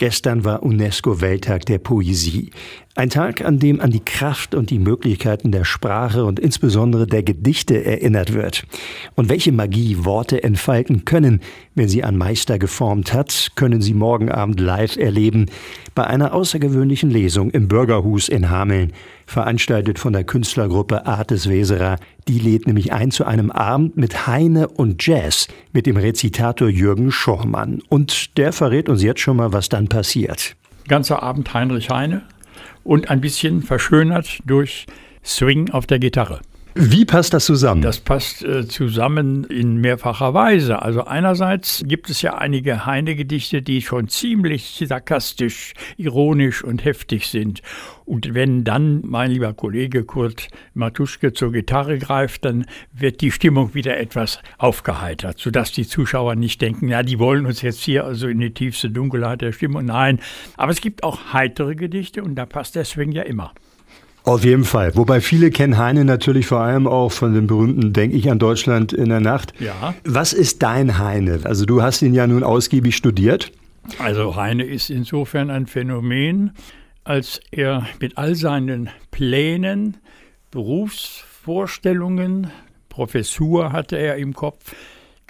Gestern 0.00 0.46
war 0.46 0.62
UNESCO-Welttag 0.62 1.66
der 1.66 1.76
Poesie. 1.76 2.52
Ein 2.96 3.10
Tag, 3.10 3.44
an 3.44 3.58
dem 3.58 3.80
an 3.82 3.90
die 3.90 4.04
Kraft 4.04 4.54
und 4.54 4.70
die 4.70 4.78
Möglichkeiten 4.78 5.52
der 5.52 5.66
Sprache 5.66 6.24
und 6.24 6.40
insbesondere 6.40 7.06
der 7.06 7.22
Gedichte 7.22 7.84
erinnert 7.84 8.32
wird. 8.32 8.64
Und 9.14 9.28
welche 9.28 9.52
Magie 9.52 9.98
Worte 10.04 10.42
entfalten 10.42 11.04
können, 11.04 11.40
wenn 11.74 11.88
sie 11.88 12.02
ein 12.02 12.16
Meister 12.16 12.58
geformt 12.58 13.12
hat, 13.12 13.52
können 13.56 13.82
Sie 13.82 13.92
morgen 13.92 14.30
Abend 14.30 14.58
live 14.58 14.96
erleben 14.96 15.46
bei 15.94 16.06
einer 16.06 16.32
außergewöhnlichen 16.32 17.10
Lesung 17.10 17.50
im 17.50 17.68
Bürgerhus 17.68 18.28
in 18.28 18.48
Hameln, 18.48 18.92
veranstaltet 19.26 19.98
von 19.98 20.12
der 20.12 20.24
Künstlergruppe 20.24 21.06
Artes 21.06 21.48
Weserer. 21.48 21.96
Die 22.26 22.38
lädt 22.38 22.66
nämlich 22.66 22.92
ein 22.92 23.10
zu 23.10 23.24
einem 23.24 23.50
Abend 23.50 23.96
mit 23.96 24.26
Heine 24.26 24.68
und 24.68 25.06
Jazz 25.06 25.46
mit 25.72 25.86
dem 25.86 25.96
Rezitator 25.96 26.68
Jürgen 26.68 27.12
Schormann. 27.12 27.82
Und 27.88 28.36
der 28.38 28.52
verrät 28.52 28.88
uns 28.88 29.02
jetzt 29.02 29.20
schon 29.20 29.36
mal, 29.36 29.52
was 29.52 29.68
dann 29.68 29.88
passiert. 29.90 30.56
Ganzer 30.88 31.22
Abend 31.22 31.52
Heinrich 31.52 31.90
Heine 31.90 32.22
und 32.82 33.10
ein 33.10 33.20
bisschen 33.20 33.62
verschönert 33.62 34.38
durch 34.46 34.86
Swing 35.22 35.70
auf 35.70 35.86
der 35.86 35.98
Gitarre. 35.98 36.40
Wie 36.74 37.04
passt 37.04 37.34
das 37.34 37.46
zusammen? 37.46 37.82
Das 37.82 37.98
passt 37.98 38.44
äh, 38.44 38.66
zusammen 38.66 39.42
in 39.44 39.78
mehrfacher 39.78 40.34
Weise. 40.34 40.82
Also 40.82 41.04
einerseits 41.04 41.82
gibt 41.84 42.10
es 42.10 42.22
ja 42.22 42.38
einige 42.38 42.86
Heine-Gedichte, 42.86 43.60
die 43.60 43.82
schon 43.82 44.08
ziemlich 44.08 44.82
sarkastisch, 44.86 45.74
ironisch 45.96 46.62
und 46.62 46.84
heftig 46.84 47.26
sind. 47.26 47.62
Und 48.04 48.34
wenn 48.34 48.62
dann 48.62 49.02
mein 49.04 49.32
lieber 49.32 49.52
Kollege 49.52 50.04
Kurt 50.04 50.48
Matuschke 50.74 51.32
zur 51.32 51.50
Gitarre 51.50 51.98
greift, 51.98 52.44
dann 52.44 52.66
wird 52.92 53.20
die 53.20 53.32
Stimmung 53.32 53.74
wieder 53.74 53.98
etwas 53.98 54.40
aufgeheitert, 54.56 55.38
sodass 55.38 55.72
die 55.72 55.86
Zuschauer 55.86 56.36
nicht 56.36 56.60
denken, 56.62 56.88
ja, 56.88 57.02
die 57.02 57.18
wollen 57.18 57.46
uns 57.46 57.62
jetzt 57.62 57.80
hier 57.80 58.04
also 58.04 58.28
in 58.28 58.38
die 58.38 58.54
tiefste 58.54 58.90
Dunkelheit 58.90 59.40
der 59.42 59.52
Stimmung. 59.52 59.86
Nein, 59.86 60.20
aber 60.56 60.70
es 60.70 60.80
gibt 60.80 61.02
auch 61.02 61.32
heitere 61.32 61.74
Gedichte 61.74 62.22
und 62.22 62.36
da 62.36 62.46
passt 62.46 62.78
Swing 62.84 63.10
ja 63.10 63.22
immer. 63.22 63.52
Auf 64.24 64.44
jeden 64.44 64.64
Fall. 64.64 64.94
Wobei 64.96 65.20
viele 65.20 65.50
kennen 65.50 65.78
Heine 65.78 66.04
natürlich 66.04 66.46
vor 66.46 66.60
allem 66.60 66.86
auch 66.86 67.10
von 67.10 67.34
dem 67.34 67.46
berühmten 67.46 67.92
Denk 67.92 68.12
ich 68.12 68.30
an 68.30 68.38
Deutschland 68.38 68.92
in 68.92 69.08
der 69.08 69.20
Nacht. 69.20 69.54
Ja. 69.60 69.94
Was 70.04 70.32
ist 70.32 70.62
dein 70.62 70.98
Heine? 70.98 71.40
Also 71.44 71.64
du 71.64 71.82
hast 71.82 72.02
ihn 72.02 72.14
ja 72.14 72.26
nun 72.26 72.44
ausgiebig 72.44 72.96
studiert. 72.96 73.50
Also 73.98 74.36
Heine 74.36 74.64
ist 74.64 74.90
insofern 74.90 75.50
ein 75.50 75.66
Phänomen, 75.66 76.52
als 77.04 77.40
er 77.50 77.86
mit 77.98 78.18
all 78.18 78.34
seinen 78.34 78.90
Plänen, 79.10 79.96
Berufsvorstellungen, 80.50 82.50
Professur 82.88 83.72
hatte 83.72 83.96
er 83.96 84.16
im 84.16 84.34
Kopf, 84.34 84.74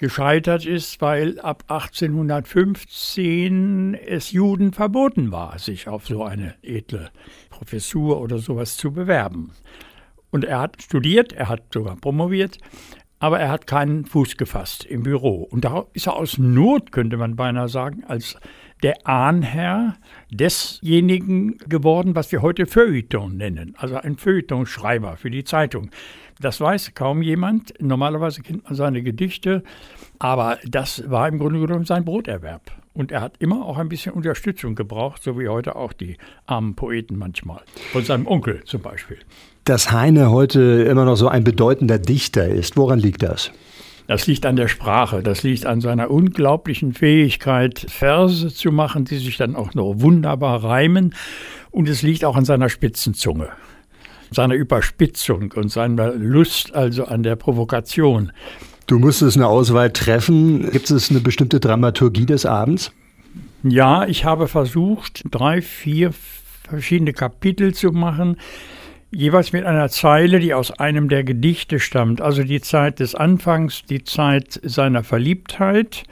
gescheitert 0.01 0.65
ist, 0.65 0.99
weil 0.99 1.39
ab 1.39 1.63
1815 1.67 3.93
es 3.93 4.31
Juden 4.31 4.73
verboten 4.73 5.31
war, 5.31 5.59
sich 5.59 5.87
auf 5.87 6.07
so 6.07 6.23
eine 6.23 6.55
edle 6.63 7.11
Professur 7.51 8.19
oder 8.19 8.39
sowas 8.39 8.77
zu 8.77 8.91
bewerben. 8.91 9.51
Und 10.31 10.43
er 10.43 10.59
hat 10.59 10.81
studiert, 10.81 11.33
er 11.33 11.49
hat 11.49 11.71
sogar 11.71 11.97
promoviert, 11.97 12.57
aber 13.21 13.39
er 13.39 13.49
hat 13.49 13.67
keinen 13.67 14.05
Fuß 14.05 14.35
gefasst 14.35 14.83
im 14.83 15.03
Büro. 15.03 15.43
Und 15.43 15.63
da 15.63 15.85
ist 15.93 16.07
er 16.07 16.15
aus 16.15 16.39
Not, 16.39 16.91
könnte 16.91 17.17
man 17.17 17.35
beinahe 17.35 17.69
sagen, 17.69 18.03
als 18.07 18.35
der 18.81 19.07
Ahnherr 19.07 19.95
desjenigen 20.31 21.59
geworden, 21.69 22.15
was 22.15 22.31
wir 22.31 22.41
heute 22.41 22.65
Feuilleton 22.65 23.37
nennen, 23.37 23.75
also 23.77 23.97
ein 23.97 24.17
Feuilletonschreiber 24.17 25.17
für 25.17 25.29
die 25.29 25.43
Zeitung. 25.43 25.91
Das 26.39 26.59
weiß 26.59 26.95
kaum 26.95 27.21
jemand. 27.21 27.79
Normalerweise 27.79 28.41
kennt 28.41 28.63
man 28.63 28.73
seine 28.73 29.03
Gedichte, 29.03 29.61
aber 30.17 30.57
das 30.65 31.07
war 31.07 31.27
im 31.27 31.37
Grunde 31.37 31.59
genommen 31.59 31.85
sein 31.85 32.03
Broterwerb. 32.03 32.80
Und 32.93 33.11
er 33.11 33.21
hat 33.21 33.35
immer 33.39 33.65
auch 33.65 33.77
ein 33.77 33.89
bisschen 33.89 34.13
Unterstützung 34.13 34.75
gebraucht, 34.75 35.23
so 35.23 35.39
wie 35.39 35.47
heute 35.47 35.75
auch 35.75 35.93
die 35.93 36.17
armen 36.45 36.75
Poeten 36.75 37.17
manchmal. 37.17 37.61
Von 37.93 38.03
seinem 38.03 38.27
Onkel 38.27 38.63
zum 38.65 38.81
Beispiel. 38.81 39.17
Dass 39.63 39.91
Heine 39.91 40.31
heute 40.31 40.61
immer 40.61 41.05
noch 41.05 41.15
so 41.15 41.27
ein 41.27 41.43
bedeutender 41.43 41.99
Dichter 41.99 42.47
ist, 42.47 42.75
woran 42.75 42.99
liegt 42.99 43.23
das? 43.23 43.51
Das 44.07 44.27
liegt 44.27 44.45
an 44.45 44.57
der 44.57 44.67
Sprache, 44.67 45.23
das 45.23 45.43
liegt 45.43 45.65
an 45.65 45.79
seiner 45.79 46.11
unglaublichen 46.11 46.91
Fähigkeit, 46.93 47.85
Verse 47.87 48.53
zu 48.53 48.71
machen, 48.71 49.05
die 49.05 49.17
sich 49.17 49.37
dann 49.37 49.55
auch 49.55 49.73
noch 49.73 49.93
wunderbar 49.97 50.63
reimen. 50.63 51.15
Und 51.69 51.87
es 51.87 52.01
liegt 52.01 52.25
auch 52.25 52.35
an 52.35 52.43
seiner 52.43 52.67
Spitzenzunge 52.67 53.49
seiner 54.31 54.55
Überspitzung 54.55 55.51
und 55.55 55.69
seiner 55.69 56.13
Lust 56.13 56.73
also 56.73 57.05
an 57.05 57.21
der 57.21 57.35
Provokation. 57.35 58.31
Du 58.91 58.99
musstest 58.99 59.37
eine 59.37 59.47
Auswahl 59.47 59.89
treffen. 59.93 60.69
Gibt 60.69 60.91
es 60.91 61.09
eine 61.11 61.21
bestimmte 61.21 61.61
Dramaturgie 61.61 62.25
des 62.25 62.45
Abends? 62.45 62.91
Ja, 63.63 64.05
ich 64.05 64.25
habe 64.25 64.49
versucht, 64.49 65.23
drei, 65.31 65.61
vier 65.61 66.11
verschiedene 66.67 67.13
Kapitel 67.13 67.73
zu 67.73 67.93
machen, 67.93 68.35
jeweils 69.09 69.53
mit 69.53 69.63
einer 69.63 69.87
Zeile, 69.87 70.41
die 70.41 70.53
aus 70.53 70.71
einem 70.71 71.07
der 71.07 71.23
Gedichte 71.23 71.79
stammt. 71.79 72.19
Also 72.19 72.43
die 72.43 72.59
Zeit 72.59 72.99
des 72.99 73.15
Anfangs, 73.15 73.85
die 73.85 74.03
Zeit 74.03 74.59
seiner 74.61 75.05
Verliebtheit, 75.05 76.03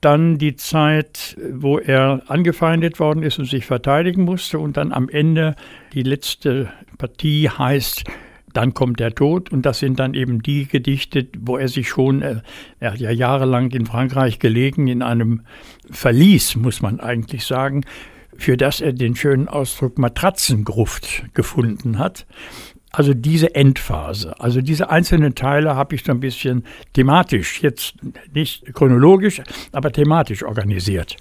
dann 0.00 0.38
die 0.38 0.54
Zeit, 0.54 1.36
wo 1.52 1.80
er 1.80 2.22
angefeindet 2.28 3.00
worden 3.00 3.24
ist 3.24 3.40
und 3.40 3.46
sich 3.46 3.66
verteidigen 3.66 4.22
musste 4.22 4.60
und 4.60 4.76
dann 4.76 4.92
am 4.92 5.08
Ende 5.08 5.56
die 5.94 6.04
letzte 6.04 6.68
Partie 6.96 7.48
heißt 7.48 8.04
dann 8.52 8.74
kommt 8.74 9.00
der 9.00 9.14
Tod 9.14 9.50
und 9.50 9.66
das 9.66 9.78
sind 9.78 9.98
dann 9.98 10.14
eben 10.14 10.42
die 10.42 10.66
Gedichte, 10.66 11.26
wo 11.38 11.56
er 11.56 11.68
sich 11.68 11.88
schon, 11.88 12.22
äh, 12.22 12.40
er 12.78 12.92
hat 12.92 13.00
ja 13.00 13.10
jahrelang 13.10 13.70
in 13.70 13.86
Frankreich 13.86 14.38
gelegen, 14.38 14.88
in 14.88 15.02
einem 15.02 15.42
Verlies, 15.90 16.56
muss 16.56 16.82
man 16.82 17.00
eigentlich 17.00 17.44
sagen, 17.44 17.84
für 18.36 18.56
das 18.56 18.80
er 18.80 18.92
den 18.92 19.16
schönen 19.16 19.48
Ausdruck 19.48 19.98
Matratzengruft 19.98 21.24
gefunden 21.34 21.98
hat. 21.98 22.26
Also 22.92 23.14
diese 23.14 23.54
Endphase, 23.54 24.40
also 24.40 24.60
diese 24.60 24.90
einzelnen 24.90 25.36
Teile 25.36 25.76
habe 25.76 25.94
ich 25.94 26.02
so 26.02 26.10
ein 26.10 26.18
bisschen 26.18 26.64
thematisch, 26.92 27.62
jetzt 27.62 27.94
nicht 28.34 28.74
chronologisch, 28.74 29.42
aber 29.70 29.92
thematisch 29.92 30.42
organisiert. 30.42 31.16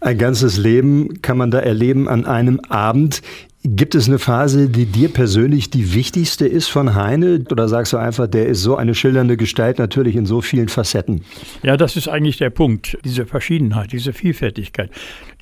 Ein 0.00 0.16
ganzes 0.16 0.56
Leben 0.56 1.20
kann 1.20 1.36
man 1.36 1.50
da 1.50 1.58
erleben 1.58 2.08
an 2.08 2.24
einem 2.24 2.60
Abend. 2.68 3.20
Gibt 3.62 3.94
es 3.94 4.08
eine 4.08 4.18
Phase, 4.18 4.70
die 4.70 4.86
dir 4.86 5.10
persönlich 5.10 5.68
die 5.68 5.92
wichtigste 5.92 6.46
ist 6.46 6.68
von 6.68 6.94
Heine? 6.94 7.44
Oder 7.50 7.68
sagst 7.68 7.92
du 7.92 7.98
einfach, 7.98 8.26
der 8.26 8.46
ist 8.46 8.62
so 8.62 8.76
eine 8.76 8.94
schildernde 8.94 9.36
Gestalt 9.36 9.78
natürlich 9.78 10.16
in 10.16 10.24
so 10.24 10.40
vielen 10.40 10.70
Facetten? 10.70 11.20
Ja, 11.62 11.76
das 11.76 11.94
ist 11.96 12.08
eigentlich 12.08 12.38
der 12.38 12.48
Punkt. 12.48 12.96
Diese 13.04 13.26
Verschiedenheit, 13.26 13.92
diese 13.92 14.14
Vielfältigkeit, 14.14 14.90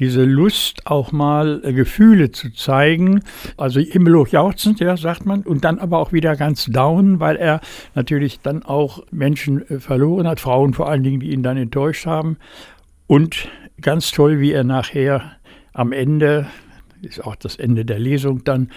diese 0.00 0.24
Lust 0.24 0.84
auch 0.86 1.12
mal 1.12 1.60
äh, 1.62 1.72
Gefühle 1.72 2.32
zu 2.32 2.52
zeigen. 2.52 3.22
Also 3.56 3.78
himmelhoch 3.78 4.26
jauchzend, 4.26 4.80
ja, 4.80 4.96
sagt 4.96 5.24
man. 5.24 5.42
Und 5.42 5.64
dann 5.64 5.78
aber 5.78 5.98
auch 5.98 6.12
wieder 6.12 6.34
ganz 6.34 6.64
down, 6.64 7.20
weil 7.20 7.36
er 7.36 7.60
natürlich 7.94 8.40
dann 8.40 8.64
auch 8.64 9.04
Menschen 9.12 9.62
äh, 9.70 9.78
verloren 9.78 10.26
hat, 10.26 10.40
Frauen 10.40 10.74
vor 10.74 10.88
allen 10.88 11.04
Dingen, 11.04 11.20
die 11.20 11.30
ihn 11.30 11.44
dann 11.44 11.56
enttäuscht 11.56 12.06
haben. 12.06 12.36
Und 13.06 13.48
ganz 13.80 14.10
toll, 14.10 14.40
wie 14.40 14.52
er 14.52 14.64
nachher 14.64 15.32
am 15.72 15.92
Ende 15.92 16.46
ist 17.02 17.24
auch 17.24 17.36
das 17.36 17.56
Ende 17.56 17.84
der 17.84 17.98
Lesung 17.98 18.44
dann, 18.44 18.70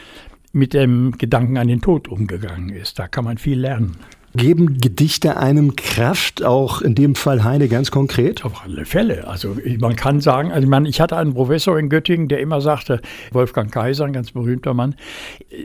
mit 0.54 0.74
dem 0.74 1.18
Gedanken 1.18 1.58
an 1.58 1.68
den 1.68 1.82
Tod 1.82 2.10
umgegangen 2.10 2.70
ist. 2.70 3.00
Da 3.00 3.08
kann 3.08 3.24
man 3.24 3.38
viel 3.38 3.60
lernen. 3.60 3.96
Geben 4.34 4.78
Gedichte 4.78 5.38
einem 5.38 5.76
Kraft, 5.76 6.44
auch 6.44 6.82
in 6.82 6.96
dem 6.96 7.16
Fall 7.16 7.44
Heine 7.44 7.68
ganz 7.68 7.92
konkret? 7.92 8.46
Auf 8.46 8.64
alle 8.64 8.86
Fälle. 8.86 9.28
Also 9.28 9.58
man 9.80 9.98
kann 9.98 10.22
sagen, 10.22 10.52
also 10.52 10.70
ich, 10.70 10.90
ich 10.90 11.02
hatte 11.02 11.18
einen 11.18 11.34
Professor 11.34 11.78
in 11.78 11.90
Göttingen, 11.90 12.30
der 12.30 12.40
immer 12.40 12.62
sagte, 12.62 13.02
Wolfgang 13.32 13.72
Kaiser, 13.72 14.06
ein 14.06 14.14
ganz 14.14 14.32
berühmter 14.32 14.74
Mann, 14.74 14.96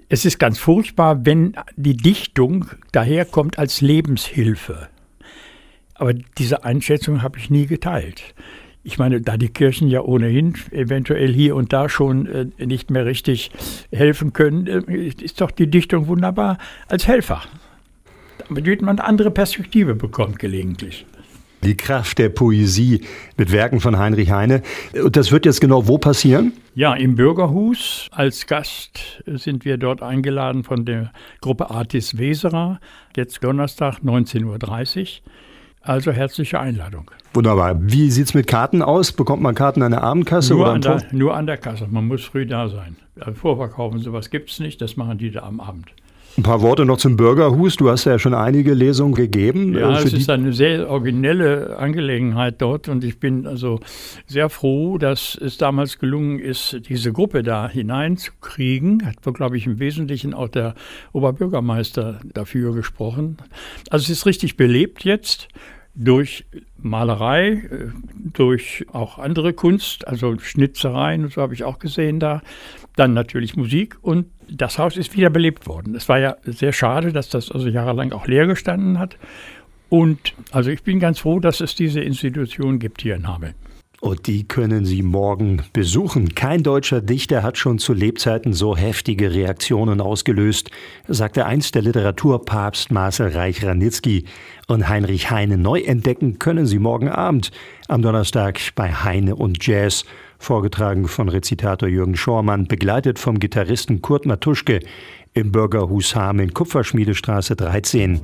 es 0.09 0.25
ist 0.25 0.39
ganz 0.39 0.59
furchtbar, 0.59 1.25
wenn 1.25 1.55
die 1.77 1.97
Dichtung 1.97 2.67
daherkommt 2.91 3.59
als 3.59 3.81
Lebenshilfe. 3.81 4.89
Aber 5.95 6.13
diese 6.13 6.65
Einschätzung 6.65 7.23
habe 7.23 7.39
ich 7.39 7.51
nie 7.51 7.67
geteilt. 7.67 8.35
Ich 8.87 8.99
meine, 8.99 9.21
da 9.21 9.37
die 9.37 9.49
Kirchen 9.49 9.89
ja 9.89 10.01
ohnehin 10.01 10.55
eventuell 10.71 11.33
hier 11.33 11.57
und 11.57 11.73
da 11.73 11.89
schon 11.89 12.27
äh, 12.27 12.65
nicht 12.65 12.89
mehr 12.89 13.05
richtig 13.05 13.51
helfen 13.91 14.33
können, 14.33 14.69
äh, 14.69 15.09
ist 15.09 15.41
doch 15.41 15.51
die 15.51 15.67
Dichtung 15.67 16.07
wunderbar 16.07 16.57
als 16.87 17.09
Helfer. 17.09 17.43
Damit 18.49 18.83
man 18.83 19.01
eine 19.01 19.09
andere 19.09 19.33
Perspektive 19.33 19.97
bekommt 19.97 20.39
gelegentlich. 20.39 21.05
Die 21.65 21.77
Kraft 21.77 22.19
der 22.19 22.29
Poesie 22.29 23.01
mit 23.37 23.51
Werken 23.51 23.81
von 23.81 23.99
Heinrich 23.99 24.31
Heine. 24.31 24.63
Und 24.95 25.17
das 25.17 25.33
wird 25.33 25.47
jetzt 25.47 25.61
genau 25.61 25.89
wo 25.89 25.99
passieren? 25.99 26.53
Ja, 26.77 26.95
im 26.95 27.17
Bürgerhus. 27.17 28.07
Als 28.13 28.47
Gast 28.47 29.21
sind 29.27 29.65
wir 29.65 29.79
dort 29.79 30.01
eingeladen 30.01 30.63
von 30.63 30.85
der 30.85 31.11
Gruppe 31.41 31.71
Artis 31.71 32.19
Weserer. 32.19 32.79
Jetzt 33.17 33.43
Donnerstag 33.43 33.99
19.30 34.05 34.45
Uhr. 34.45 35.09
Also 35.87 36.11
herzliche 36.11 36.59
Einladung. 36.59 37.11
Wunderbar. 37.33 37.77
Wie 37.81 38.11
sieht 38.11 38.27
es 38.27 38.35
mit 38.35 38.47
Karten 38.47 38.83
aus? 38.83 39.13
Bekommt 39.13 39.43
man 39.43 39.55
Karten 39.55 39.83
an 39.83 39.93
der 39.93 40.03
Abendkasse 40.03 40.55
nur 40.55 40.63
oder 40.63 40.73
an 40.73 40.81
der, 40.81 41.03
Nur 41.13 41.37
an 41.37 41.47
der 41.47 41.59
Kasse. 41.59 41.87
Man 41.89 42.07
muss 42.07 42.25
früh 42.25 42.45
da 42.45 42.69
sein. 42.69 42.97
Also 43.21 43.35
Vorverkaufen, 43.35 44.01
sowas 44.01 44.31
gibt 44.31 44.51
es 44.51 44.59
nicht. 44.59 44.81
Das 44.81 44.97
machen 44.97 45.19
die 45.19 45.31
da 45.31 45.43
am 45.43 45.61
Abend. 45.61 45.87
Ein 46.39 46.43
paar 46.43 46.61
Worte 46.61 46.85
noch 46.85 46.99
zum 46.99 47.17
Bürgerhus. 47.17 47.77
Du 47.77 47.89
hast 47.89 48.05
ja 48.05 48.19
schon 48.19 48.35
einige 48.35 48.75
Lesungen 48.75 49.15
gegeben. 49.15 49.73
Ja, 49.75 49.99
es 50.01 50.13
ist 50.13 50.29
eine 50.29 50.53
sehr 50.53 50.91
originelle 50.91 51.79
Angelegenheit 51.79 52.61
dort 52.61 52.89
und 52.89 53.05
ich 53.05 53.19
bin 53.19 53.47
also 53.47 53.81
sehr 54.27 54.51
froh, 54.51 54.99
dass 54.99 55.35
es 55.41 55.57
damals 55.57 55.99
gelungen 55.99 56.39
ist, 56.39 56.81
diese 56.91 57.13
Gruppe 57.13 57.43
da 57.43 57.71
hineinzukriegen. 57.71 59.07
Hat, 59.07 59.35
glaube 59.35 59.57
ich, 59.57 59.67
im 59.67 59.79
Wesentlichen 59.79 60.35
auch 60.35 60.49
der 60.49 60.75
Oberbürgermeister 61.15 62.21
dafür 62.35 62.75
gesprochen. 62.75 63.39
Also 63.89 64.03
es 64.03 64.11
ist 64.11 64.27
richtig 64.27 64.59
belebt 64.59 65.05
jetzt 65.05 65.49
durch 65.97 66.45
Malerei, 66.79 67.49
äh, 67.49 67.89
durch 68.15 68.87
auch 68.93 69.19
andere 69.19 69.55
Kunst, 69.55 70.07
also 70.07 70.39
Schnitzereien 70.39 71.25
und 71.25 71.33
so 71.33 71.43
habe 71.43 71.55
ich 71.55 71.65
auch 71.65 71.79
gesehen 71.79 72.21
da. 72.21 72.43
Dann 72.95 73.15
natürlich 73.15 73.57
Musik 73.57 73.97
und 74.03 74.27
das 74.49 74.79
Haus 74.79 74.97
ist 74.97 75.17
wieder 75.17 75.31
belebt 75.31 75.67
worden. 75.67 75.95
Es 75.95 76.09
war 76.09 76.19
ja 76.19 76.37
sehr 76.45 76.73
schade, 76.73 77.13
dass 77.13 77.29
das 77.29 77.51
also 77.51 77.69
jahrelang 77.69 78.13
auch 78.13 78.27
leer 78.27 78.47
gestanden 78.47 78.99
hat. 78.99 79.17
Und 79.89 80.35
also 80.51 80.71
ich 80.71 80.83
bin 80.83 81.01
ganz 81.01 81.19
froh, 81.19 81.41
dass 81.41 81.61
es 81.61 81.75
diese 81.75 82.01
Institution 82.01 82.79
gibt 82.79 83.03
hier 83.03 83.17
in 83.17 83.27
Hameln. 83.27 83.55
Und 84.07 84.29
die 84.29 84.47
können 84.47 84.85
Sie 84.85 85.03
morgen 85.03 85.65
besuchen. 85.73 86.37
Kein 86.37 86.63
deutscher 86.63 87.01
Dichter 87.01 87.43
hat 87.43 87.59
schon 87.59 87.81
zu 87.81 87.93
Lebzeiten 87.93 88.53
so 88.53 88.77
heftige 88.77 89.35
Reaktionen 89.35 90.01
ausgelöst, 90.01 90.71
sagte 91.09 91.45
einst 91.45 91.75
der 91.75 91.83
Literaturpapst 91.83 92.93
Marcel 92.93 93.31
Reich-Ranitzky. 93.31 94.25
Und 94.69 94.89
Heinrich 94.89 95.33
Heine 95.33 95.59
neu 95.59 95.81
entdecken 95.81 96.39
können 96.39 96.67
Sie 96.67 96.79
morgen 96.79 97.09
Abend 97.09 97.51
am 97.89 98.01
Donnerstag 98.01 98.61
bei 98.77 98.93
Heine 98.93 99.35
und 99.35 99.67
Jazz, 99.67 100.05
vorgetragen 100.39 101.09
von 101.09 101.29
Rezitator 101.29 101.89
Jürgen 101.89 102.17
Schormann, 102.17 102.69
begleitet 102.69 103.19
vom 103.19 103.41
Gitarristen 103.41 104.03
Kurt 104.03 104.25
Matuschke 104.25 104.79
im 105.35 105.51
Bürgerhus 105.51 106.15
Hameln, 106.15 106.55
Kupferschmiedestraße 106.55 107.57
13. 107.57 108.21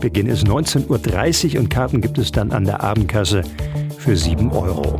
Beginn 0.00 0.26
ist 0.26 0.44
19.30 0.44 1.54
Uhr 1.54 1.60
und 1.60 1.70
Karten 1.70 2.00
gibt 2.00 2.18
es 2.18 2.32
dann 2.32 2.50
an 2.50 2.64
der 2.64 2.82
Abendkasse 2.82 3.42
für 3.98 4.16
7 4.16 4.50
Euro. 4.50 4.98